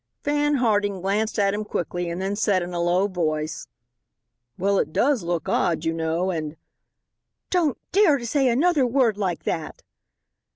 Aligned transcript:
Fan 0.23 0.55
Harding 0.55 1.01
glanced 1.01 1.37
at 1.37 1.53
him 1.53 1.63
quickly 1.63 2.09
and 2.09 2.19
then 2.19 2.35
said 2.35 2.63
in 2.63 2.73
a 2.73 2.81
low 2.81 3.05
voice: 3.07 3.67
"Well, 4.57 4.79
it 4.79 4.91
does 4.91 5.21
look 5.21 5.47
odd, 5.47 5.85
you 5.85 5.93
know, 5.93 6.31
and" 6.31 6.57
"Don't 7.51 7.77
dare 7.91 8.17
to 8.17 8.25
say 8.25 8.49
another 8.49 8.87
word 8.87 9.15
like 9.15 9.43
that!" 9.43 9.83